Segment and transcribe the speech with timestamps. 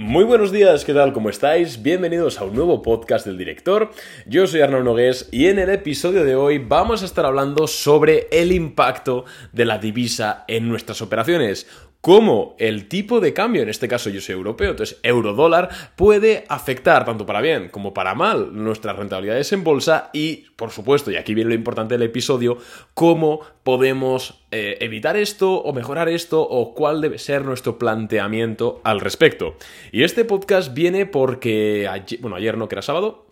[0.00, 1.12] Muy buenos días, ¿qué tal?
[1.12, 1.82] ¿Cómo estáis?
[1.82, 3.90] Bienvenidos a un nuevo podcast del director.
[4.24, 8.26] Yo soy Arnaud Nogués y en el episodio de hoy vamos a estar hablando sobre
[8.32, 11.66] el impacto de la divisa en nuestras operaciones
[12.00, 17.04] cómo el tipo de cambio, en este caso yo soy europeo, entonces euro-dólar, puede afectar
[17.04, 21.34] tanto para bien como para mal nuestras rentabilidades en bolsa y, por supuesto, y aquí
[21.34, 22.58] viene lo importante del episodio,
[22.94, 29.00] cómo podemos eh, evitar esto o mejorar esto o cuál debe ser nuestro planteamiento al
[29.00, 29.56] respecto.
[29.92, 31.88] Y este podcast viene porque,
[32.20, 33.29] bueno, ayer no que era sábado,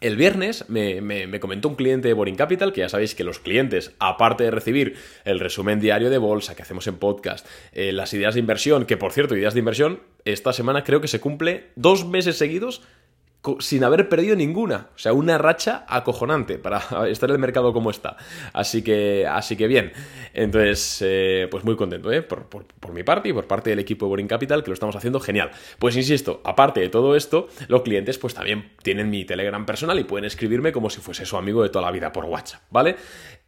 [0.00, 3.92] el viernes me, comentó un cliente de Boring Capital, que ya sabéis que los clientes,
[3.98, 8.34] aparte de recibir el resumen diario de bolsa que hacemos en podcast, eh, las ideas
[8.34, 12.06] de inversión, que por cierto, ideas de inversión, esta semana creo que se cumple dos
[12.06, 12.82] meses seguidos
[13.58, 14.88] sin haber perdido ninguna.
[14.94, 18.16] O sea, una racha acojonante para estar en el mercado como está.
[18.52, 19.92] Así que, así que bien.
[20.34, 22.22] Entonces, eh, pues muy contento, ¿eh?
[22.22, 22.46] Por,
[22.92, 25.50] mi parte y por parte del equipo de Boring Capital, que lo estamos haciendo genial.
[25.78, 30.04] Pues insisto, aparte de todo esto, los clientes pues también tienen mi Telegram personal y
[30.04, 32.96] pueden escribirme como si fuese su amigo de toda la vida por WhatsApp, ¿vale?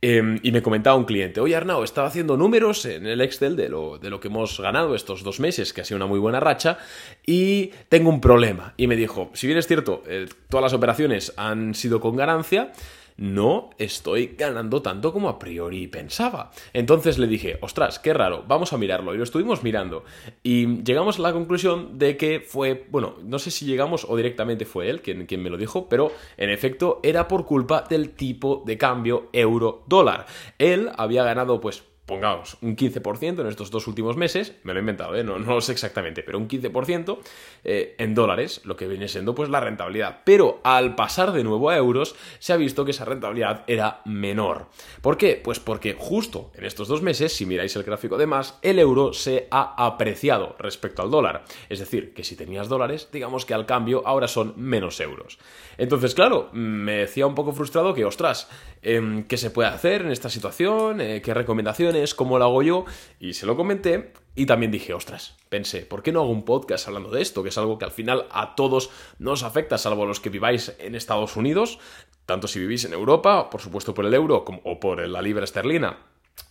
[0.04, 3.68] Em, y me comentaba un cliente, oye Arnau, estaba haciendo números en el Excel de
[3.68, 6.40] lo, de lo que hemos ganado estos dos meses, que ha sido una muy buena
[6.40, 6.78] racha,
[7.24, 8.74] y tengo un problema.
[8.76, 12.72] Y me dijo, si bien es cierto, eh, todas las operaciones han sido con ganancia,
[13.16, 16.50] no estoy ganando tanto como a priori pensaba.
[16.72, 19.14] Entonces le dije, ostras, qué raro, vamos a mirarlo.
[19.14, 20.04] Y lo estuvimos mirando.
[20.42, 24.64] Y llegamos a la conclusión de que fue, bueno, no sé si llegamos o directamente
[24.64, 28.78] fue él quien, me lo dijo, pero en efecto era por culpa del tipo de
[28.78, 30.26] cambio euro-dólar.
[30.58, 34.82] Él había ganado pues pongamos, un 15% en estos dos últimos meses, me lo he
[34.82, 35.24] inventado, ¿eh?
[35.24, 37.18] no, no, lo sé exactamente, pero un 15%
[37.64, 40.20] eh, en dólares, lo que viene siendo pues la rentabilidad.
[40.24, 44.66] Pero al pasar de nuevo a euros, se ha visto que esa rentabilidad era menor.
[45.00, 45.40] ¿Por qué?
[45.42, 49.14] Pues porque justo en estos dos meses, si miráis el gráfico de más, el euro
[49.14, 51.44] se ha apreciado respecto al dólar.
[51.70, 55.38] Es decir, que si tenías dólares, digamos que al cambio ahora son menos euros.
[55.78, 58.50] Entonces, claro, me decía un poco frustrado que, ostras,
[58.82, 61.00] em, ¿qué se puede hacer en esta situación?
[61.00, 62.01] Eh, ¿Qué recomendaciones?
[62.14, 62.84] Cómo lo hago yo,
[63.20, 64.12] y se lo comenté.
[64.34, 67.42] Y también dije, ostras, pensé, ¿por qué no hago un podcast hablando de esto?
[67.42, 70.94] Que es algo que al final a todos nos afecta, salvo los que viváis en
[70.94, 71.78] Estados Unidos,
[72.24, 75.98] tanto si vivís en Europa, por supuesto por el euro, o por la libra esterlina,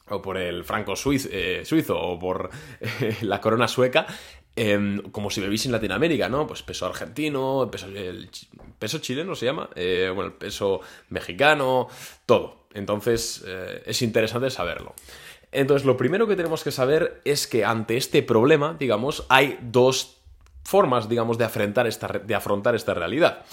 [0.09, 4.05] o por el franco eh, suizo, o por eh, la corona sueca,
[4.55, 6.45] em, como si vivís en Latinoamérica, ¿no?
[6.45, 8.29] Pues peso argentino, peso, el
[8.77, 11.87] peso chileno se llama, eh, bueno, el peso mexicano,
[12.27, 12.67] todo.
[12.73, 13.43] Entonces
[13.85, 14.95] es interesante saberlo.
[15.51, 20.21] Entonces, lo primero que tenemos que saber es que ante este problema, digamos, hay dos
[20.63, 23.43] formas, digamos, de afrontar esta, de afrontar esta realidad.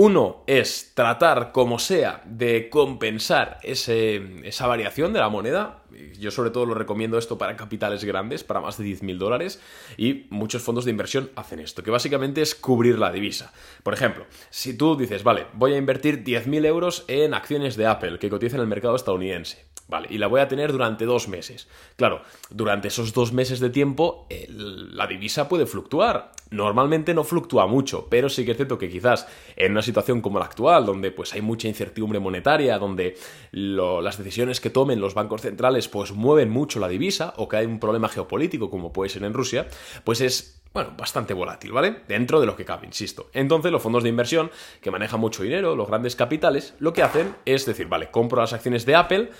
[0.00, 5.82] Uno es tratar como sea de compensar esa variación de la moneda.
[6.20, 9.60] Yo sobre todo lo recomiendo esto para capitales grandes, para más de 10.000 dólares,
[9.96, 13.52] y muchos fondos de inversión hacen esto, que básicamente es cubrir la divisa.
[13.82, 18.20] Por ejemplo, si tú dices, vale, voy a invertir 10.000 euros en acciones de Apple
[18.20, 19.66] que cotizan en el mercado estadounidense.
[19.88, 21.66] Vale, y la voy a tener durante dos meses.
[21.96, 26.32] Claro, durante esos dos meses de tiempo la divisa puede fluctuar.
[26.50, 29.26] Normalmente no fluctúa mucho, pero sí que es cierto que quizás
[29.56, 33.16] en una situación como la actual, donde pues hay mucha incertidumbre monetaria, donde
[33.52, 37.66] las decisiones que tomen los bancos centrales pues mueven mucho la divisa, o que hay
[37.66, 39.68] un problema geopolítico como puede ser en Rusia,
[40.04, 42.02] pues es bueno, bastante volátil, ¿vale?
[42.06, 43.30] Dentro de lo que cabe, insisto.
[43.32, 44.50] Entonces, los fondos de inversión,
[44.82, 48.52] que manejan mucho dinero, los grandes capitales, lo que hacen es decir, vale, compro las
[48.52, 49.30] acciones de Apple,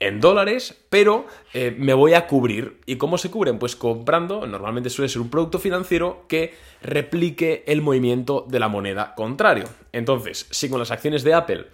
[0.00, 2.80] en dólares, pero eh, me voy a cubrir.
[2.86, 3.58] ¿Y cómo se cubren?
[3.58, 9.14] Pues comprando, normalmente suele ser un producto financiero que replique el movimiento de la moneda
[9.14, 9.64] contrario.
[9.92, 11.66] Entonces, si con las acciones de Apple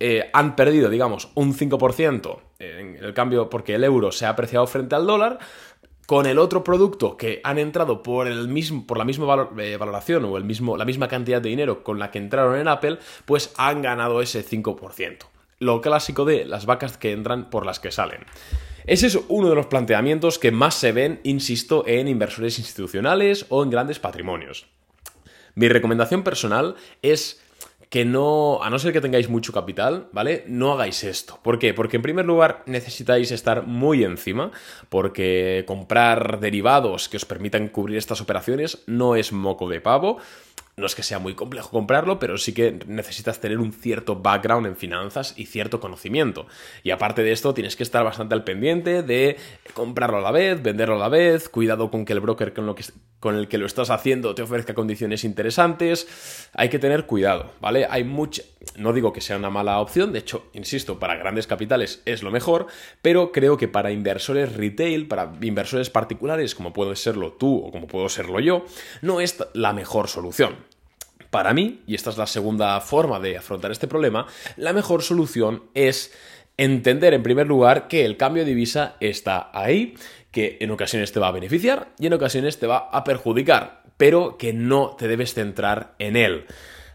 [0.00, 4.66] eh, han perdido, digamos, un 5% en el cambio porque el euro se ha apreciado
[4.66, 5.38] frente al dólar,
[6.06, 10.24] con el otro producto que han entrado por, el mismo, por la misma eh, valoración
[10.24, 13.54] o el mismo, la misma cantidad de dinero con la que entraron en Apple, pues
[13.56, 15.31] han ganado ese 5%
[15.62, 18.26] lo clásico de las vacas que entran por las que salen.
[18.84, 23.62] Ese es uno de los planteamientos que más se ven, insisto, en inversores institucionales o
[23.62, 24.66] en grandes patrimonios.
[25.54, 27.40] Mi recomendación personal es
[27.90, 30.44] que no, a no ser que tengáis mucho capital, ¿vale?
[30.48, 31.38] No hagáis esto.
[31.42, 31.74] ¿Por qué?
[31.74, 34.50] Porque en primer lugar necesitáis estar muy encima,
[34.88, 40.16] porque comprar derivados que os permitan cubrir estas operaciones no es moco de pavo.
[40.74, 44.66] No es que sea muy complejo comprarlo, pero sí que necesitas tener un cierto background
[44.66, 46.46] en finanzas y cierto conocimiento.
[46.82, 49.36] Y aparte de esto, tienes que estar bastante al pendiente de
[49.74, 52.74] comprarlo a la vez, venderlo a la vez, cuidado con que el broker con, lo
[52.74, 52.84] que,
[53.20, 56.48] con el que lo estás haciendo te ofrezca condiciones interesantes.
[56.54, 57.86] Hay que tener cuidado, ¿vale?
[57.90, 58.42] Hay mucha...
[58.76, 62.30] No digo que sea una mala opción, de hecho, insisto, para grandes capitales es lo
[62.30, 62.66] mejor,
[63.02, 67.86] pero creo que para inversores retail, para inversores particulares, como puedes serlo tú o como
[67.86, 68.64] puedo serlo yo,
[69.02, 70.71] no es la mejor solución.
[71.32, 74.26] Para mí, y esta es la segunda forma de afrontar este problema,
[74.58, 76.12] la mejor solución es
[76.58, 79.94] entender en primer lugar que el cambio de divisa está ahí,
[80.30, 84.36] que en ocasiones te va a beneficiar y en ocasiones te va a perjudicar, pero
[84.36, 86.44] que no te debes centrar en él.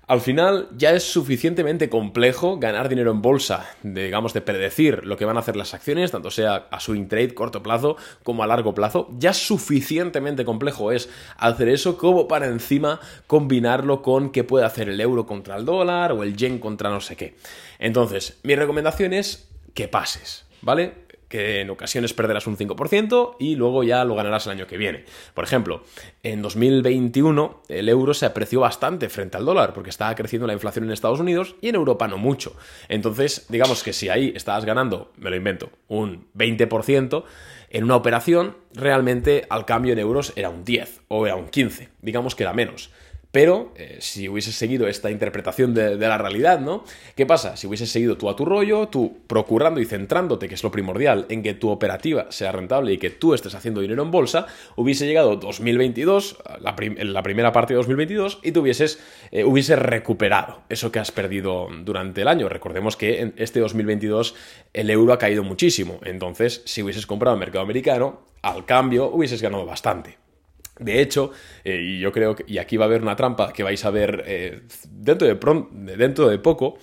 [0.07, 5.25] Al final ya es suficientemente complejo ganar dinero en bolsa, digamos, de predecir lo que
[5.25, 8.73] van a hacer las acciones, tanto sea a swing trade corto plazo como a largo
[8.73, 9.09] plazo.
[9.19, 15.01] Ya suficientemente complejo es hacer eso como para encima combinarlo con qué puede hacer el
[15.01, 17.35] euro contra el dólar o el yen contra no sé qué.
[17.77, 21.06] Entonces, mi recomendación es que pases, ¿vale?
[21.27, 25.05] Que en ocasiones perderás un 5% y luego ya lo ganarás el año que viene.
[25.33, 25.83] Por ejemplo,
[26.23, 30.85] en 2021 el euro se apreció bastante frente al dólar porque estaba creciendo la inflación
[30.85, 32.55] en Estados Unidos y en Europa no mucho.
[32.89, 37.23] Entonces, digamos que si ahí estabas ganando, me lo invento, un 20%,
[37.69, 41.89] en una operación realmente al cambio en euros era un 10 o era un 15,
[42.01, 42.91] digamos que era menos.
[43.31, 46.83] Pero eh, si hubieses seguido esta interpretación de, la realidad, ¿no?
[47.15, 47.57] ¿Qué pasa?
[47.57, 51.25] Si hubieses seguido tú a tu rollo, tú procurando y centrándote, que es lo primordial,
[51.29, 55.05] en que tu operativa sea rentable y que tú estés haciendo dinero en bolsa, hubiese
[55.05, 58.99] llegado 2022, la, la primera parte de 2022, y tú hubieses,
[59.31, 62.47] eh, recuperado eso que has perdido durante el año.
[62.47, 64.35] Recordemos que en este 2022
[64.73, 65.99] el euro ha caído muchísimo.
[66.03, 70.26] Entonces, si hubieses comprado el mercado americano, al cambio hubieses ganado bastante.
[70.79, 71.31] De hecho,
[71.63, 73.89] eh, y yo creo que, y aquí va a haber una trampa que vais a
[73.89, 76.77] ver eh, dentro, de dentro de poco,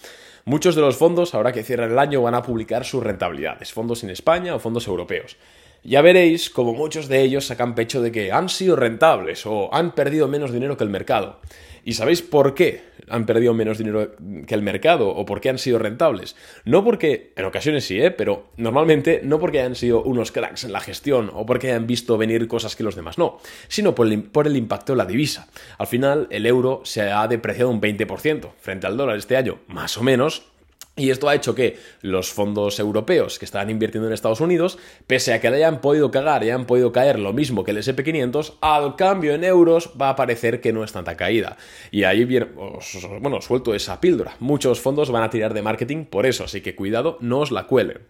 [0.45, 4.03] muchos de los fondos, ahora que cierran el año, van a publicar sus rentabilidades, fondos
[4.05, 5.37] en España o fondos europeos.
[5.83, 9.95] Ya veréis como muchos de ellos sacan pecho de que han sido rentables o han
[9.95, 11.41] perdido menos dinero que el mercado.
[11.85, 14.13] ¿Y sabéis por qué han perdido menos dinero
[14.47, 16.37] que el mercado o por qué han sido rentables?
[16.65, 18.11] No porque, en ocasiones sí, ¿eh?
[18.11, 22.19] pero normalmente no porque hayan sido unos cracks en la gestión o porque hayan visto
[22.19, 25.49] venir cosas que los demás no, sino por el, por el impacto de la divisa.
[25.79, 29.97] Al final, el euro se ha depreciado un 20% frente al dólar este año, más
[29.99, 30.54] o menos,
[30.97, 35.33] y esto ha hecho que los fondos europeos que estaban invirtiendo en Estados Unidos, pese
[35.33, 38.55] a que le hayan podido cagar y hayan podido caer lo mismo que el SP500,
[38.61, 41.57] al cambio en euros va a parecer que no es tanta caída.
[41.91, 42.47] Y ahí viene,
[43.21, 44.37] bueno, suelto esa píldora.
[44.39, 47.67] Muchos fondos van a tirar de marketing por eso, así que cuidado, no os la
[47.67, 48.03] cuelen.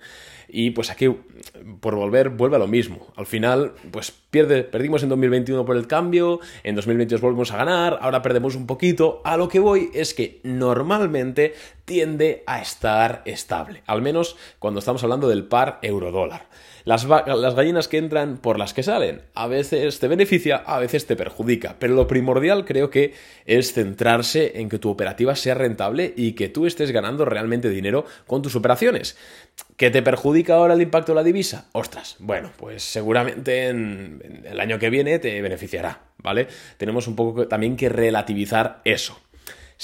[0.49, 1.09] Y pues aquí,
[1.81, 3.13] por volver, vuelve a lo mismo.
[3.17, 7.99] Al final, pues pierde, perdimos en 2021 por el cambio, en 2022 volvemos a ganar,
[8.01, 9.21] ahora perdemos un poquito.
[9.25, 11.55] A lo que voy es que normalmente
[11.85, 16.47] tiende a estar estable, al menos cuando estamos hablando del par euro-dólar.
[16.85, 19.23] Las, las, gallinas que entran por las que salen.
[19.35, 21.77] A veces te beneficia, a veces te perjudica.
[21.79, 23.15] Pero lo primordial creo que
[23.47, 28.05] es centrarse en que tu operativa sea rentable y que tú estés ganando realmente dinero
[28.27, 29.17] con tus operaciones.
[29.79, 31.69] ¿Qué te perjudica ahora el impacto de la divisa?
[31.73, 36.49] Ostras, bueno, pues seguramente en, el año que viene te beneficiará, ¿vale?
[36.77, 39.19] Tenemos un poco también que relativizar eso.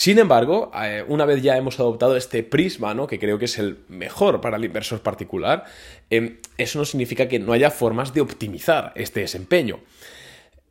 [0.00, 3.06] Sin embargo, eh, una vez ya hemos adoptado este prisma, ¿no?
[3.06, 5.66] que creo que es el mejor para el inversor particular,
[6.08, 9.80] em, eso no significa que no haya formas de optimizar este desempeño.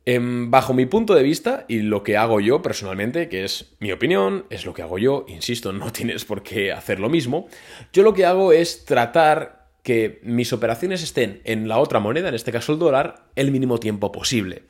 [0.04, 3.92] Em, bajo mi punto de vista y lo que hago yo personalmente, que es mi
[3.92, 7.46] opinión, es lo que hago yo, insisto, no tienes por qué hacer lo mismo,
[7.92, 12.34] yo lo que hago es tratar que mis operaciones estén en la otra moneda, en
[12.34, 14.64] este caso el dólar, el mínimo tiempo posible.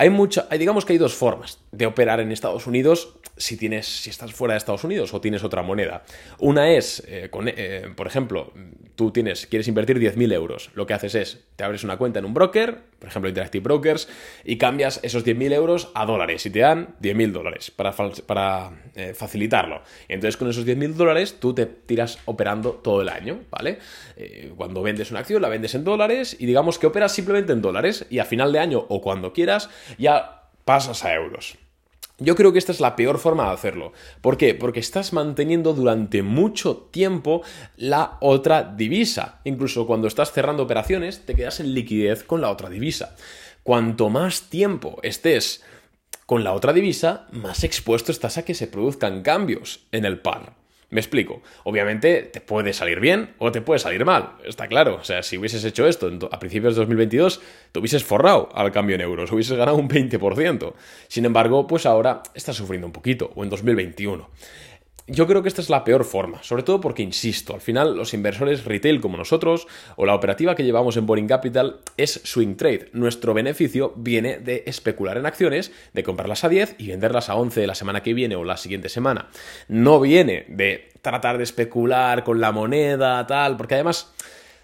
[0.00, 4.10] Hay mucha, digamos que hay dos formas de operar en Estados Unidos si tienes, si
[4.10, 6.04] estás fuera de Estados Unidos o tienes otra moneda.
[6.38, 8.52] Una es, eh, eh, por ejemplo,
[8.98, 10.70] tú tienes, quieres invertir 10.000 euros.
[10.74, 14.08] Lo que haces es, te abres una cuenta en un broker, por ejemplo Interactive Brokers,
[14.44, 17.92] y cambias esos 10.000 euros a dólares y te dan 10.000 dólares para,
[18.26, 19.82] para eh, facilitarlo.
[20.08, 23.78] Entonces con esos 10.000 dólares tú te tiras operando todo el año, ¿vale?
[24.56, 28.04] cuando vendes una acción la vendes en dólares y digamos que operas simplemente en dólares
[28.10, 31.56] y a final de año o cuando quieras ya pasas a euros.
[32.20, 33.92] Yo creo que esta es la peor forma de hacerlo.
[34.20, 34.54] ¿Por qué?
[34.54, 37.42] Porque estás manteniendo durante mucho tiempo
[37.76, 39.40] la otra divisa.
[39.44, 43.14] Incluso cuando estás cerrando operaciones, te quedas en liquidez con la otra divisa.
[43.62, 45.62] Cuanto más tiempo estés
[46.26, 50.54] con la otra divisa, más expuesto estás a que se produzcan cambios en el par.
[50.90, 51.42] Me explico.
[51.64, 54.96] Obviamente te puede salir bien o te puede salir mal, está claro.
[54.96, 57.42] O sea, si hubieses hecho esto a principios de 2022,
[57.72, 60.72] te hubieses forrado al cambio en euros, hubieses ganado un 20%.
[61.08, 64.30] Sin embargo, pues ahora estás sufriendo un poquito, o en 2021.
[65.10, 68.12] Yo creo que esta es la peor forma, sobre todo porque, insisto, al final los
[68.12, 72.90] inversores retail como nosotros o la operativa que llevamos en Boring Capital es swing trade.
[72.92, 77.66] Nuestro beneficio viene de especular en acciones, de comprarlas a 10 y venderlas a 11
[77.66, 79.30] la semana que viene o la siguiente semana.
[79.66, 84.12] No viene de tratar de especular con la moneda, tal, porque además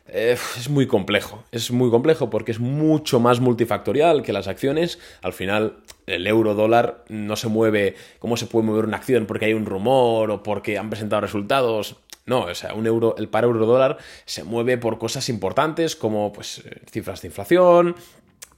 [0.07, 1.45] eh, es muy complejo.
[1.51, 4.99] Es muy complejo porque es mucho más multifactorial que las acciones.
[5.23, 9.47] Al final, el euro dólar no se mueve como se puede mover una acción porque
[9.47, 11.97] hay un rumor o porque han presentado resultados.
[12.27, 16.33] No, o sea, un euro, el par euro dólar se mueve por cosas importantes como
[16.33, 17.97] pues, eh, cifras de inflación,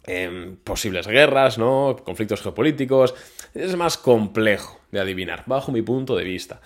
[0.04, 1.96] em, posibles guerras, ¿no?
[2.04, 3.14] conflictos geopolíticos.
[3.54, 6.60] Es más complejo de adivinar, bajo mi punto de vista.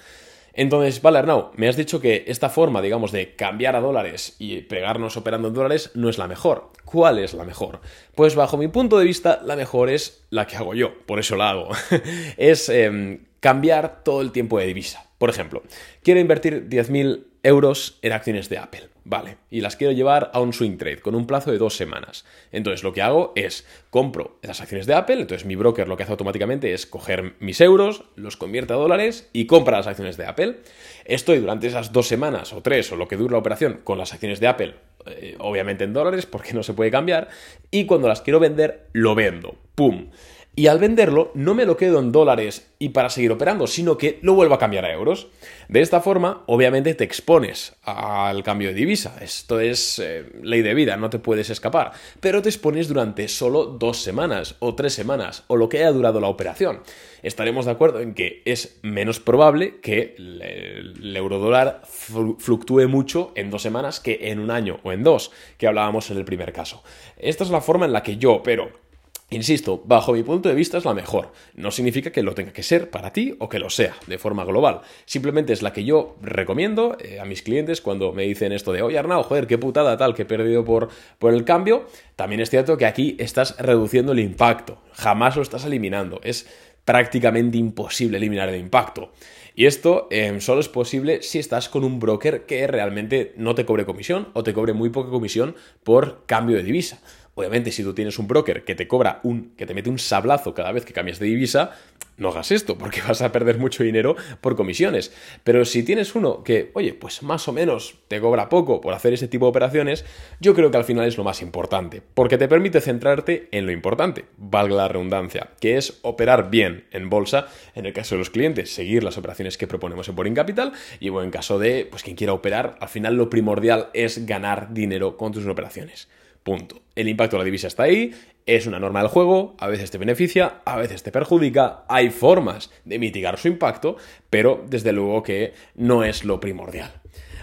[0.52, 1.22] Entonces, vale,
[1.56, 5.54] me has dicho que esta forma, digamos, de cambiar a dólares y pegarnos operando en
[5.54, 6.70] dólares no es la mejor.
[6.84, 7.80] ¿Cuál es la mejor?
[8.14, 11.36] Pues bajo mi punto de vista, la mejor es la que hago yo, por eso
[11.36, 11.70] la hago.
[12.36, 15.06] es em, cambiar todo el tiempo de divisa.
[15.18, 15.62] Por ejemplo,
[16.02, 18.88] quiero invertir 10.000 euros en acciones de Apple.
[19.04, 22.24] Vale, y las quiero llevar a un swing trade con un plazo de dos semanas.
[22.52, 26.02] Entonces lo que hago es compro las acciones de Apple, entonces mi broker lo que
[26.02, 30.26] hace automáticamente es coger mis euros, los convierte a dólares y compra las acciones de
[30.26, 30.60] Apple.
[31.06, 34.12] Estoy durante esas dos semanas o tres o lo que dure la operación con las
[34.12, 34.74] acciones de Apple,
[35.06, 37.28] eh, obviamente en dólares porque no se puede cambiar,
[37.70, 39.56] y cuando las quiero vender, lo vendo.
[39.74, 40.10] ¡Pum!
[40.56, 44.18] Y al venderlo no me lo quedo en dólares y para seguir operando, sino que
[44.22, 45.28] lo vuelvo a cambiar a euros.
[45.68, 49.16] De esta forma, obviamente te expones al cambio de divisa.
[49.20, 51.92] Esto es eh, ley de vida, no te puedes escapar.
[52.20, 56.20] Pero te expones durante solo dos semanas o tres semanas o lo que haya durado
[56.20, 56.82] la operación.
[57.22, 63.50] Estaremos de acuerdo en que es menos probable que el, el eurodólar fluctúe mucho en
[63.50, 66.82] dos semanas que en un año o en dos, que hablábamos en el primer caso.
[67.18, 68.89] Esta es la forma en la que yo opero.
[69.32, 71.30] Insisto, bajo mi punto de vista es la mejor.
[71.54, 74.44] No significa que lo tenga que ser para ti o que lo sea de forma
[74.44, 74.80] global.
[75.04, 78.82] Simplemente es la que yo recomiendo eh, a mis clientes cuando me dicen esto de,
[78.82, 80.88] oye Arnau, joder, qué putada tal que he perdido por,
[81.20, 81.86] por el cambio.
[82.16, 84.78] También es cierto que aquí estás reduciendo el impacto.
[84.94, 86.20] Jamás lo estás eliminando.
[86.24, 86.48] Es
[86.84, 89.12] prácticamente imposible eliminar el impacto.
[89.54, 93.64] Y esto em, solo es posible si estás con un broker que realmente no te
[93.64, 97.00] cobre comisión o te cobre muy poca comisión por cambio de divisa.
[97.40, 100.52] Obviamente, si tú tienes un broker que te cobra un, que te mete un sablazo
[100.52, 101.70] cada vez que cambias de divisa,
[102.18, 105.10] no hagas esto, porque vas a perder mucho dinero por comisiones.
[105.42, 109.14] Pero si tienes uno que, oye, pues más o menos te cobra poco por hacer
[109.14, 110.04] ese tipo de operaciones,
[110.38, 113.72] yo creo que al final es lo más importante, porque te permite centrarte en lo
[113.72, 118.28] importante, valga la redundancia, que es operar bien en bolsa, en el caso de los
[118.28, 122.16] clientes, seguir las operaciones que proponemos en Boring Capital, y en caso de, pues quien
[122.16, 126.08] quiera operar, al final lo primordial es ganar dinero con tus operaciones.
[126.42, 126.80] Punto.
[126.94, 128.12] El impacto de la divisa está ahí,
[128.46, 132.70] es una norma del juego, a veces te beneficia, a veces te perjudica, hay formas
[132.84, 133.96] de mitigar su impacto,
[134.28, 136.92] pero desde luego que no es lo primordial.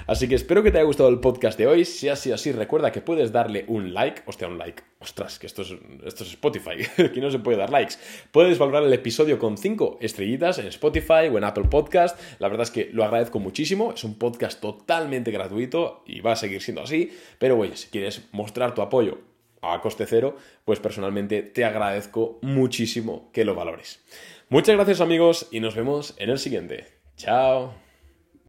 [0.07, 1.83] Así que espero que te haya gustado el podcast de hoy.
[1.83, 4.21] Si ha sido así, recuerda que puedes darle un like.
[4.25, 4.81] Hostia, un like.
[4.99, 6.77] Ostras, que esto es, esto es Spotify.
[7.03, 7.95] Aquí no se puede dar likes.
[8.31, 12.17] Puedes valorar el episodio con 5 estrellitas en Spotify o en Apple Podcast.
[12.39, 13.91] La verdad es que lo agradezco muchísimo.
[13.91, 17.11] Es un podcast totalmente gratuito y va a seguir siendo así.
[17.37, 19.19] Pero oye, si quieres mostrar tu apoyo
[19.61, 24.03] a coste cero, pues personalmente te agradezco muchísimo que lo valores.
[24.47, 26.85] Muchas gracias amigos y nos vemos en el siguiente.
[27.17, 27.86] Chao.